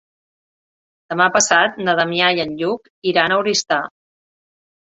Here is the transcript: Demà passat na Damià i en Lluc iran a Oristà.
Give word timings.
Demà 1.13 1.27
passat 1.35 1.77
na 1.89 1.95
Damià 2.01 2.31
i 2.39 2.43
en 2.47 2.57
Lluc 2.63 2.91
iran 3.15 3.39
a 3.39 3.41
Oristà. 3.45 3.81